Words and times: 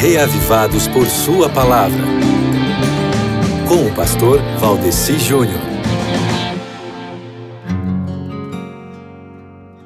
reavivados 0.00 0.86
por 0.86 1.08
Sua 1.08 1.48
palavra. 1.48 2.04
Com 3.66 3.84
o 3.84 3.94
pastor 3.96 4.40
Valdeci 4.60 5.18
Júnior. 5.18 5.60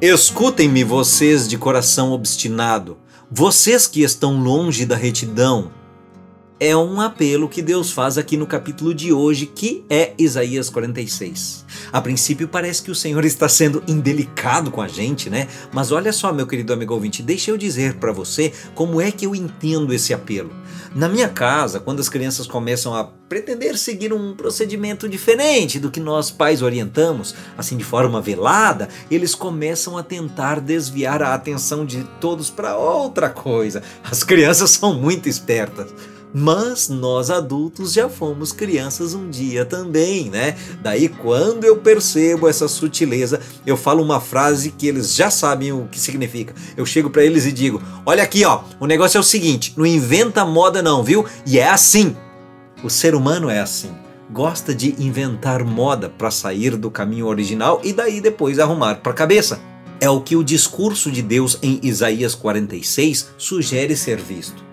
Escutem-me, 0.00 0.82
vocês 0.82 1.46
de 1.46 1.58
coração 1.58 2.12
obstinado, 2.12 2.96
vocês 3.30 3.86
que 3.86 4.02
estão 4.02 4.42
longe 4.42 4.86
da 4.86 4.96
retidão, 4.96 5.70
é 6.60 6.76
um 6.76 7.00
apelo 7.00 7.48
que 7.48 7.62
Deus 7.62 7.92
faz 7.92 8.18
aqui 8.18 8.36
no 8.36 8.46
capítulo 8.46 8.92
de 8.92 9.12
hoje, 9.12 9.46
que 9.46 9.84
é 9.88 10.12
Isaías 10.18 10.68
46. 10.68 11.64
A 11.92 12.00
princípio 12.00 12.48
parece 12.48 12.82
que 12.82 12.90
o 12.90 12.94
Senhor 12.94 13.24
está 13.24 13.48
sendo 13.48 13.82
indelicado 13.86 14.70
com 14.70 14.82
a 14.82 14.88
gente, 14.88 15.30
né? 15.30 15.46
Mas 15.72 15.92
olha 15.92 16.12
só, 16.12 16.32
meu 16.32 16.46
querido 16.46 16.72
amigo 16.72 16.92
ouvinte, 16.94 17.22
deixa 17.22 17.50
eu 17.50 17.56
dizer 17.56 17.94
para 17.94 18.12
você 18.12 18.52
como 18.74 19.00
é 19.00 19.12
que 19.12 19.24
eu 19.24 19.36
entendo 19.36 19.94
esse 19.94 20.12
apelo. 20.12 20.50
Na 20.94 21.08
minha 21.08 21.28
casa, 21.28 21.78
quando 21.78 22.00
as 22.00 22.08
crianças 22.08 22.46
começam 22.46 22.94
a 22.94 23.04
pretender 23.04 23.76
seguir 23.76 24.12
um 24.12 24.34
procedimento 24.34 25.08
diferente 25.08 25.78
do 25.78 25.90
que 25.90 26.00
nós 26.00 26.30
pais 26.30 26.62
orientamos, 26.62 27.34
assim 27.56 27.76
de 27.76 27.84
forma 27.84 28.20
velada, 28.20 28.88
eles 29.10 29.34
começam 29.34 29.96
a 29.96 30.02
tentar 30.02 30.60
desviar 30.60 31.22
a 31.22 31.34
atenção 31.34 31.86
de 31.86 32.02
todos 32.20 32.50
para 32.50 32.76
outra 32.76 33.28
coisa. 33.28 33.82
As 34.02 34.24
crianças 34.24 34.70
são 34.72 34.94
muito 34.94 35.28
espertas. 35.28 35.94
Mas 36.32 36.88
nós 36.88 37.30
adultos 37.30 37.92
já 37.92 38.08
fomos 38.08 38.52
crianças 38.52 39.14
um 39.14 39.30
dia 39.30 39.64
também, 39.64 40.28
né? 40.28 40.56
Daí 40.82 41.08
quando 41.08 41.64
eu 41.64 41.78
percebo 41.78 42.48
essa 42.48 42.68
sutileza, 42.68 43.40
eu 43.66 43.76
falo 43.76 44.02
uma 44.02 44.20
frase 44.20 44.70
que 44.70 44.86
eles 44.86 45.14
já 45.14 45.30
sabem 45.30 45.72
o 45.72 45.88
que 45.90 45.98
significa. 45.98 46.54
Eu 46.76 46.84
chego 46.84 47.10
para 47.10 47.24
eles 47.24 47.46
e 47.46 47.52
digo: 47.52 47.82
"Olha 48.04 48.22
aqui, 48.22 48.44
ó, 48.44 48.60
o 48.78 48.86
negócio 48.86 49.16
é 49.16 49.20
o 49.20 49.24
seguinte, 49.24 49.72
não 49.76 49.86
inventa 49.86 50.44
moda 50.44 50.82
não, 50.82 51.02
viu? 51.02 51.24
E 51.46 51.58
é 51.58 51.68
assim. 51.68 52.16
O 52.84 52.90
ser 52.90 53.14
humano 53.14 53.48
é 53.48 53.60
assim 53.60 53.90
gosta 54.30 54.74
de 54.74 54.94
inventar 55.02 55.64
moda 55.64 56.08
para 56.08 56.30
sair 56.30 56.76
do 56.76 56.90
caminho 56.90 57.26
original 57.26 57.80
e 57.82 57.92
daí 57.92 58.20
depois 58.20 58.58
arrumar 58.58 58.96
para 58.96 59.12
cabeça. 59.12 59.58
É 60.00 60.08
o 60.08 60.20
que 60.20 60.36
o 60.36 60.44
discurso 60.44 61.10
de 61.10 61.22
Deus 61.22 61.58
em 61.62 61.80
Isaías 61.82 62.34
46 62.34 63.30
sugere 63.36 63.96
ser 63.96 64.18
visto. 64.18 64.67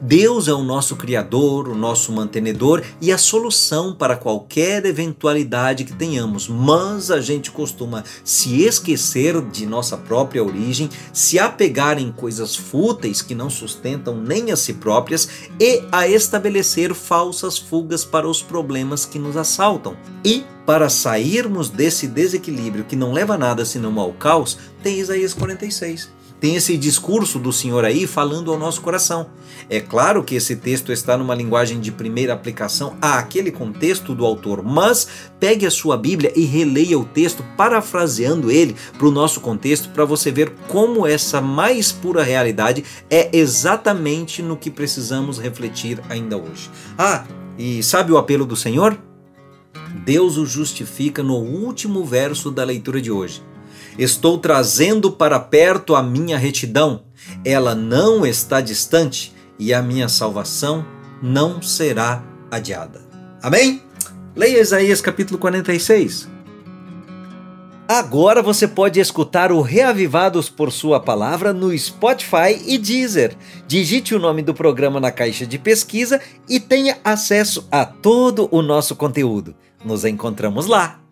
Deus 0.00 0.48
é 0.48 0.52
o 0.52 0.62
nosso 0.62 0.96
Criador, 0.96 1.68
o 1.68 1.74
nosso 1.74 2.12
mantenedor 2.12 2.82
e 3.00 3.12
a 3.12 3.18
solução 3.18 3.94
para 3.94 4.16
qualquer 4.16 4.84
eventualidade 4.84 5.84
que 5.84 5.92
tenhamos, 5.92 6.48
mas 6.48 7.10
a 7.10 7.20
gente 7.20 7.50
costuma 7.50 8.04
se 8.24 8.62
esquecer 8.62 9.40
de 9.42 9.66
nossa 9.66 9.96
própria 9.96 10.42
origem, 10.42 10.88
se 11.12 11.38
apegar 11.38 11.98
em 11.98 12.10
coisas 12.10 12.56
fúteis 12.56 13.22
que 13.22 13.34
não 13.34 13.50
sustentam 13.50 14.16
nem 14.16 14.50
a 14.50 14.56
si 14.56 14.74
próprias 14.74 15.28
e 15.60 15.82
a 15.92 16.08
estabelecer 16.08 16.94
falsas 16.94 17.58
fugas 17.58 18.04
para 18.04 18.28
os 18.28 18.42
problemas 18.42 19.04
que 19.04 19.18
nos 19.18 19.36
assaltam. 19.36 19.96
E 20.24 20.44
para 20.64 20.88
sairmos 20.88 21.70
desse 21.70 22.08
desequilíbrio 22.08 22.84
que 22.84 22.96
não 22.96 23.12
leva 23.12 23.34
a 23.34 23.38
nada 23.38 23.64
senão 23.64 23.98
ao 24.00 24.12
caos, 24.12 24.58
tem 24.82 24.98
Isaías 24.98 25.32
46 25.32 26.15
tem 26.46 26.54
esse 26.54 26.76
discurso 26.76 27.40
do 27.40 27.52
Senhor 27.52 27.84
aí 27.84 28.06
falando 28.06 28.52
ao 28.52 28.58
nosso 28.58 28.80
coração. 28.80 29.30
É 29.68 29.80
claro 29.80 30.22
que 30.22 30.36
esse 30.36 30.54
texto 30.54 30.92
está 30.92 31.16
numa 31.16 31.34
linguagem 31.34 31.80
de 31.80 31.90
primeira 31.90 32.32
aplicação 32.32 32.96
àquele 33.02 33.50
contexto 33.50 34.14
do 34.14 34.24
autor, 34.24 34.62
mas 34.62 35.08
pegue 35.40 35.66
a 35.66 35.72
sua 35.72 35.96
Bíblia 35.96 36.32
e 36.36 36.44
releia 36.44 36.96
o 36.96 37.04
texto, 37.04 37.44
parafraseando 37.56 38.48
ele 38.48 38.76
para 38.96 39.08
o 39.08 39.10
nosso 39.10 39.40
contexto, 39.40 39.88
para 39.88 40.04
você 40.04 40.30
ver 40.30 40.54
como 40.68 41.04
essa 41.04 41.40
mais 41.40 41.90
pura 41.90 42.22
realidade 42.22 42.84
é 43.10 43.36
exatamente 43.36 44.40
no 44.40 44.56
que 44.56 44.70
precisamos 44.70 45.40
refletir 45.40 46.00
ainda 46.08 46.36
hoje. 46.36 46.70
Ah, 46.96 47.24
e 47.58 47.82
sabe 47.82 48.12
o 48.12 48.18
apelo 48.18 48.46
do 48.46 48.54
Senhor? 48.54 48.96
Deus 50.04 50.36
o 50.36 50.46
justifica 50.46 51.24
no 51.24 51.38
último 51.38 52.04
verso 52.04 52.52
da 52.52 52.62
leitura 52.62 53.00
de 53.00 53.10
hoje. 53.10 53.42
Estou 53.98 54.38
trazendo 54.38 55.10
para 55.10 55.38
perto 55.38 55.94
a 55.94 56.02
minha 56.02 56.38
retidão, 56.38 57.04
ela 57.44 57.74
não 57.74 58.26
está 58.26 58.60
distante 58.60 59.34
e 59.58 59.72
a 59.72 59.82
minha 59.82 60.08
salvação 60.08 60.84
não 61.22 61.62
será 61.62 62.22
adiada. 62.50 63.00
Amém? 63.42 63.82
Leia 64.34 64.60
Isaías 64.60 65.00
capítulo 65.00 65.38
46. 65.38 66.28
Agora 67.88 68.42
você 68.42 68.66
pode 68.66 68.98
escutar 68.98 69.52
o 69.52 69.60
Reavivados 69.60 70.50
por 70.50 70.72
Sua 70.72 70.98
Palavra 70.98 71.52
no 71.52 71.76
Spotify 71.78 72.60
e 72.66 72.78
Deezer. 72.78 73.36
Digite 73.68 74.12
o 74.12 74.18
nome 74.18 74.42
do 74.42 74.52
programa 74.52 74.98
na 74.98 75.12
caixa 75.12 75.46
de 75.46 75.56
pesquisa 75.56 76.20
e 76.48 76.58
tenha 76.58 76.98
acesso 77.04 77.66
a 77.70 77.86
todo 77.86 78.48
o 78.50 78.60
nosso 78.60 78.96
conteúdo. 78.96 79.54
Nos 79.84 80.04
encontramos 80.04 80.66
lá. 80.66 81.05